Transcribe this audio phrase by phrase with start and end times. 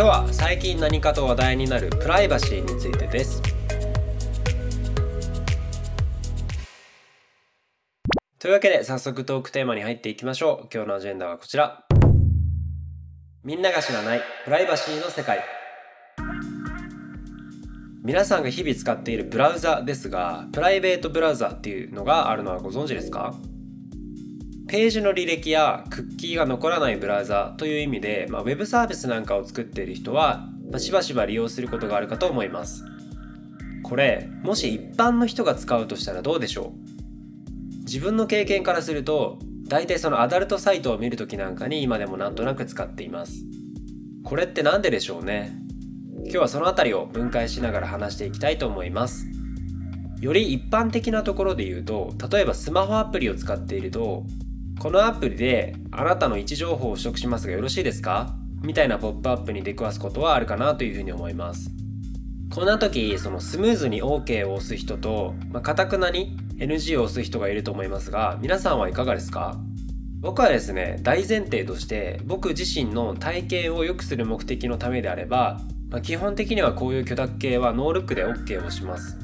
[0.00, 3.42] 今日は最近何かと話題になるプライバシーについてです。
[8.38, 10.68] というわけで早速トークテーマに入っていきましょう。
[10.72, 11.84] 今日のアジェンダはこちら。
[13.44, 15.44] みんなが知らないプライバシーの世界。
[18.02, 23.34] 皆さんが日々使っているブラウザですがプライベートブラウザっていうのがあるのはご存知ですか？
[24.70, 32.84] ページの履歴やクッキーが残らないブラウザという意味で、まあ、ウェブサービスなんかを作っている人は、まあ、しばしば利用することがあるかと思います。
[33.82, 37.78] これもし一般の人が使うとしたらどうでしょう？
[37.80, 43.42] 自分の経験からすると大体そのアダルトサイトを見るときなんかに今でもなんとなく使っています。
[44.22, 45.52] これって何ででしょうね？
[46.26, 49.26] 今日はそのあたりを分解しながら話していきたいと思います。
[50.20, 54.26] より一般的なところで言うと例えばスマホアプリを使っていると
[54.80, 58.34] このアプリであなたの位置情報を取得しますがよろしいですか？
[58.62, 61.70] みたいなポップアップに出くわすことはあるかなというふうに思います。
[62.50, 69.58] こんな時そのスムーズに OK を押す人とかた、まあ、くなに NG を押す人がいると思いますが皆さんはいかがですか？
[70.20, 79.18] 僕はですね大前提として僕自身の体型を良くする目的のためであれば、まあ、基本的にはこういう許諾系はノールックで OK をします。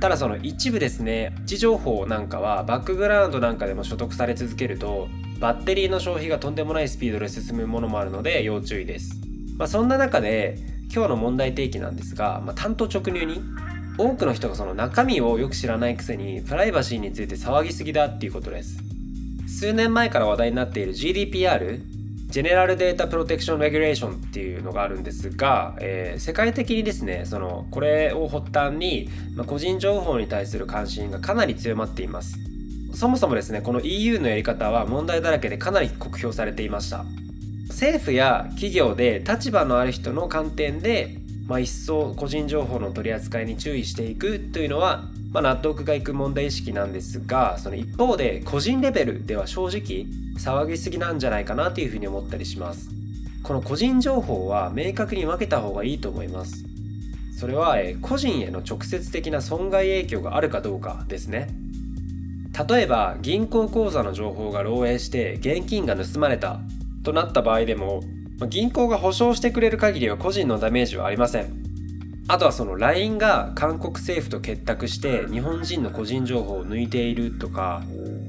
[0.00, 5.08] ただその一部ですね位置情報なんかはバックグラウンドなんかでも所得され続けると
[5.40, 9.14] バッテリーの消費がとんでもないスピードで進むものもあるので要注意です、
[9.58, 10.58] まあ、そんな中で
[10.92, 13.42] 今日の問題提起なんですが、まあ、単刀直入に
[13.98, 18.82] 多くの人がその中身をよく知らないくせにプライバシーについて騒ぎすぎだっていうことです。
[19.46, 21.99] 数年前から話題になっている GDPR
[22.30, 32.38] ジェネラルデータプロテクションレギュレーションっていうのがあるんですが、えー、世界的にですねそのこれを発端に、まあ、個人情報に対する関心がかなり強まっています。
[32.94, 37.04] そもそもですねこの EU のやり方は問題だらけでかなり酷評されていました。
[37.68, 52.90] 政府や企業で立場のある人の観点で、まあ、一層個人情報の取り扱いに注意していくというのは、まあ、納得がいく問題意識なんですがその一方で個人レベルでは正直騒ぎすぎなんじゃないかなというふうに思ったりします。
[53.42, 56.64] この個人情報は明確に分けた方がいいと思います。
[57.38, 61.48] それは、え個人への直接的な損害影響があるかどうかですね。
[62.68, 66.60] 例えば銀行口座の情報が漏洩して現金が盗まれた
[67.02, 68.02] となった場合でも
[68.48, 71.59] 銀行が保証してくれる限りは個人のダメージはありません。
[72.28, 77.82] あとはその LINE が韓国政府と結託して日本人の個人情報を抜いているとか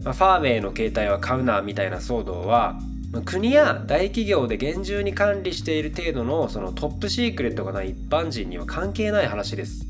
[0.04, 2.80] まあ、ファーウェイの携帯は買うなみたいな騒動は、
[3.12, 9.86] まあ、国や大企業で厳重に管理している程度のそのトップシークレットがない一般人には関係ない話です。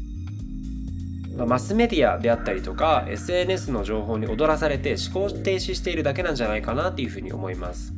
[1.38, 7.94] まあ、マスメディアであったりとか SNS の情報に踊らされて思考停止しているだけなんじゃないかなっていうふうに思います。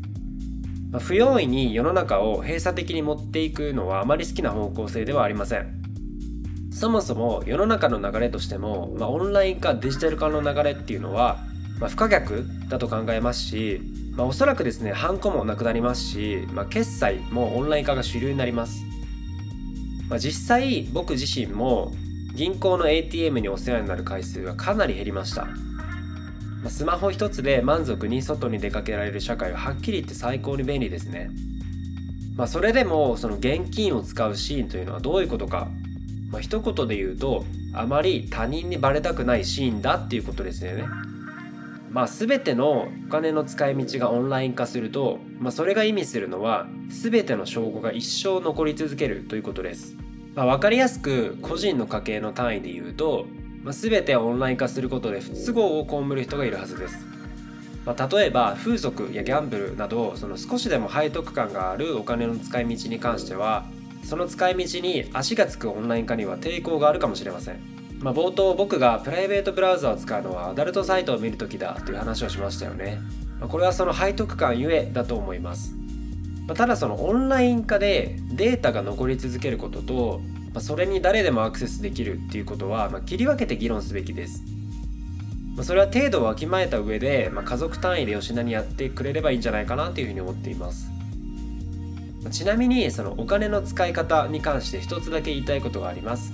[0.91, 5.82] まあ、不用意に世の中を閉鎖的に持っていくのはあまり好きな方向性ではありません。
[6.73, 11.37] そもそも世の中の流れとしても、まあ、オンライン化デジタル化の流れっていうのは
[11.79, 13.81] まあ、不可逆だと考えますし、
[14.15, 18.83] まあ、おそらくですねハンコもなくなりますし、まあ、決済もオンライン化が主流になります、
[20.09, 21.91] まあ、実際僕自身も
[22.33, 25.47] 銀行の ATM にお世話になる回数はかなり減りました、
[26.67, 31.29] スマホ一つで満足に外に出かけられる社会ははっきり言って最高に便利ですね。
[32.35, 35.67] まあ、それでもその現金を使うシーンというのはどういうことか、
[36.33, 40.83] まあ、一言で言うとあまり他人にバレたくないシーンだっていうことですよね
[41.91, 49.95] まあ、全てのお金の使い道がオンライン化すると、まあ、それが意味するのは全ての証拠が一生残り続けるということです。
[50.33, 53.27] まあ、分かりやすく個人の家計の単位で言うと、
[53.61, 57.05] まあ、全てオンライン化することで不都合を被る人がいるはずです。
[57.85, 63.65] まあ、例えば風俗やギャンブルなどその少しでも背徳感があるお金の使い道に関しては
[64.03, 67.59] その使い道に足がつくオンライン化には抵抗があるかもしれません。
[67.99, 72.99] まあ、冒頭僕がプライベートブラウザを使うのはアダルトサイトを見るときだという話をしましたよね。
[73.39, 75.73] まあ、これはその背徳感ゆえだと思います。
[76.47, 80.21] まあ、ただそのオンライン化でデータが残り続けることと、
[80.53, 84.43] まあ、それに誰でもアクセスできるっていうことは、まあ、切り分けて議論すべきです。
[85.55, 90.89] ま、それは程度をわきまえた上で、まあ、家族単位で吉田にやってくれればいいんじゃないかなというふうに思っています。
[92.31, 96.33] ちなみにそのお金の使い方に関して一つだけ言いたいことがあります。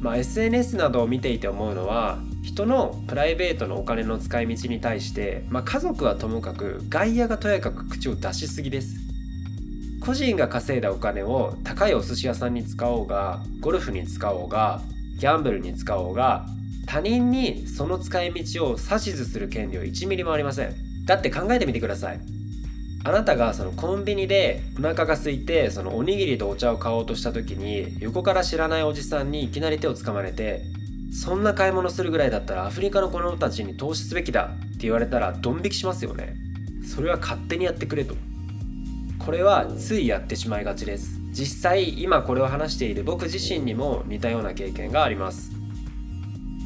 [0.00, 8.96] まあ、SNS などを見ていて思うのは人のプライベートのお金の使い道に対して、まあ、家族はともかく外野がとやかく口を出しすぎです。
[10.00, 14.80] 個人が稼いだお金を高いお寿司屋さんに使おうがゴルフに使おうが
[15.18, 16.46] ギャンブルに使おうが
[16.86, 20.74] 他人にその使い道を指図する権利は1ミリもありません。
[21.04, 22.39] だって考えてみてください。
[23.02, 30.62] あなたがそのコンビニでお腹が空いてそのおにぎりとお茶を買おうとした時に横から知らないおじさんにいきなり手をつかまれて
[31.12, 36.36] そんな買い物するぐらいだったらアフリカの子供たちに投資すべきだって言われたらドン引きしますよね。
[36.86, 38.14] それは勝手にやってくれと。
[39.18, 41.20] これはついやってしまいがちです。
[41.32, 45.59] 実際今これを話している僕自身にも似たような経験があります。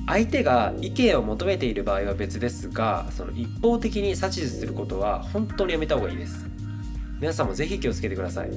[0.06, 6.46] 相手が意見を求めている場合は別ですがその一方的に指図することは本当にやめた方がいいです。
[7.20, 8.50] 皆さんもぜひ気をつけてください。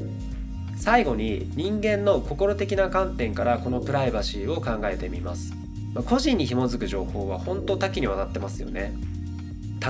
[0.75, 5.53] 最後に人間の心的な観点からこのプライバシーを考えてみます。
[6.05, 8.94] 個人に紐づく情報は本当多岐にわたってますよね。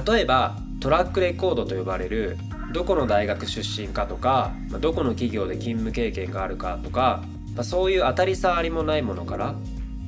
[0.05, 2.37] 例えばトラックレコードと呼ばれる
[2.71, 7.23] どこの大学出身かとかどこの企業で勤務経験があるかとか
[7.63, 9.55] そういう当たり障りもないものから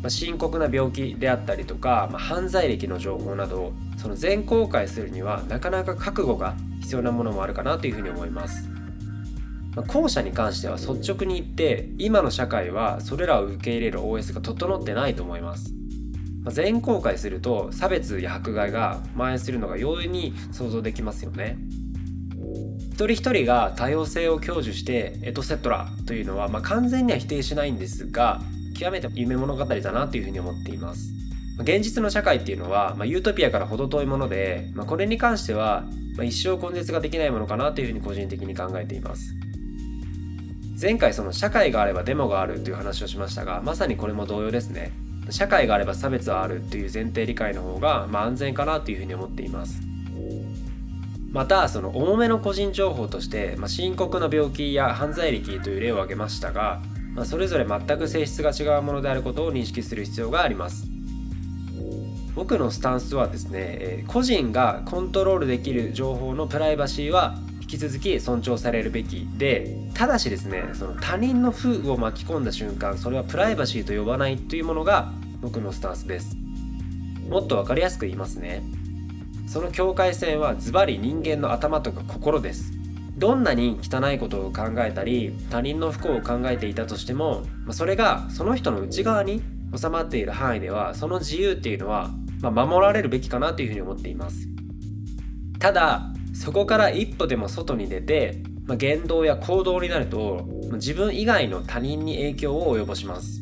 [0.02, 8.70] まあ、深刻な病気であったりとか、まあ、犯罪歴の情報などその全公開するにはなかなか覚悟が必要なものもあるかなというふうに思います。
[9.76, 15.74] まあ、後者に関しては率直に言って今の社会はそれらを受け入れる OS が整ってないと思います。
[16.44, 21.58] まあ、全公開すると差別や迫害が蔓延するのが容易に想像できますよね。
[22.94, 28.42] 一人一人が多様性を享受してエトセトラというのは、まあ、完全には否定しないんですが
[28.80, 31.12] 極めて夢物語だなというふうに思っています。
[31.60, 35.84] 現実の社会っていうのは、まあ、ユートピアから程遠いもので、まあ、これに関しては、
[36.16, 39.36] まあ、一生根絶ができないものかなというふうに個人的に考えています。
[40.82, 44.94] 前回その社会があればデモがあるという話をしましたがまさにこれも同様ですね
[45.30, 49.82] 社会があれば差別はあるという前提理解の方が、まあ、安全かなというふうに思っています
[51.32, 56.82] またその重めの個人情報として、まあ、深刻な病気や犯罪歴という例を挙げましたが
[57.20, 60.88] まあ、それぞれ全く性質が違うものであることを認識する必要があります。
[62.34, 75.12] 僕のスタンスはですね個人がコントロールできる情報のプライバシーは引き続き尊重されるべきでただしですねその他人の負を巻き込んだ瞬間それはプライバシーと呼ばないというものが
[75.42, 76.38] 僕のスタンスです。
[77.28, 78.64] もっと分かりやすく言いますね。
[79.46, 82.79] その境界線はズバリ人間の頭とか心です。
[83.20, 89.42] どんなに汚いことを考えたり他人の不幸を考えていたとしてもそれがその人の内側に
[89.78, 92.10] 収まっている範囲ではその自由っていうのは、
[92.42, 94.48] ま守られるべきかなというふうに思っています。
[95.60, 103.42] ただそこから一歩でも外に出て、ま言動や行動になると自分以外の他人に影響を及ぼします。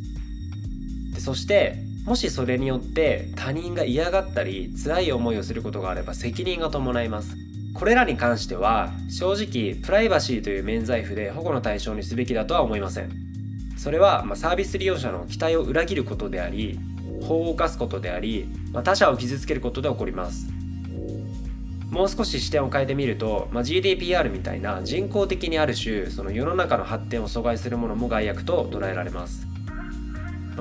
[1.20, 1.76] そして
[2.06, 7.47] もしそれによって他人が嫌がったり辛い思いをすることがあれば責任が伴います。
[7.78, 13.12] これらに関しては正直プライバシーという免罪符で保護の対象にすべきだとは思いません。
[13.78, 16.80] それはまサービス利用者の期待を裏切ることであり
[17.22, 20.48] 法を犯すことであり、ま他者を傷つけることで起こります。
[21.92, 29.48] もう少し視点を変えてみると、まあ、GDPR みたいな人工的にある種その世の中の発展を阻害するものも害悪と捉えられます。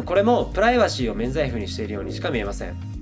[0.05, 2.96] これもプライバシーを免罪符にしているようにしか見えません。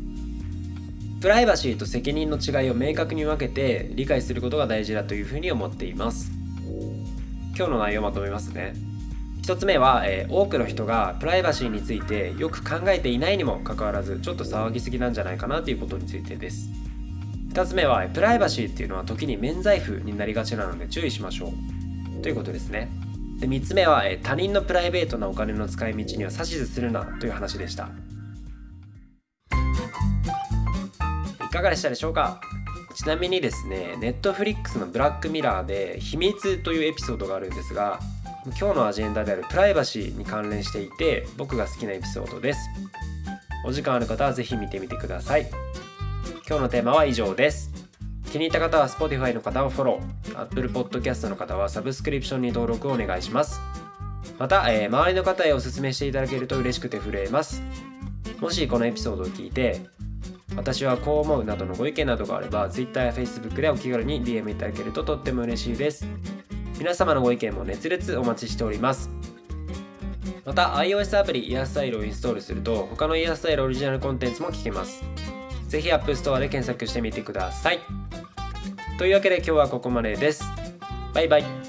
[1.20, 6.30] プライバシーと責任の違いを明確に分けて理解することが大事だというふうに思っています。
[7.56, 8.74] 今日の内容をまとめますね。
[9.42, 16.70] 1つ目は、えー、多くの人がプライバシーについてよく考えていないにもかかわらずちょっと騒ぎすぎなんじゃないかなということについてです。
[17.50, 21.52] 2つ目はプライバシーっていうのは時に免罪符になりがちなので注意しましょ
[22.18, 22.22] う。
[22.22, 22.90] ということですね。
[23.38, 27.90] で3つ目は、えー、他人のプライベートなお金の使い道には指図するなという話でした。
[31.54, 32.40] かがでしたでしょうか？
[32.96, 38.00] ちなみにですね、ネットフリックスのブラックミラーで秘密というエピソードがあるんですが、
[38.58, 42.60] 今日のアジェンダであるプライバシーに関連していて、僕が好きなエピソードです。
[43.64, 45.48] お時間ある方はぜひ見てみてください。
[46.46, 47.70] 今日のテーマは以上です。
[48.30, 53.60] 気に入った方は Spotify の方はフォロー、Apple Podcast の方はサブスクリプションに登録をお願いします。
[54.38, 57.62] また、えー、周りの方へお勧めしていただけると嬉しくて震えます。
[58.40, 59.80] もしこのエピソードを聞いて
[60.56, 66.06] 私はこう思うなどのご意見などがあれば Twitter や Facebook でお気軽に DM いただけるととっても嬉しいです。
[66.78, 69.10] 皆様のご意見も熱烈お待ちしております。
[70.44, 75.02] また iOS アプリイヤースタイルをインストールすると他のイヤースタイルオリジナルコンテンツも聞けます。
[75.68, 77.80] ぜひ App Store で検索してみてください。
[78.98, 80.44] というわけで今日はここまでです。
[81.14, 81.63] バイバイ。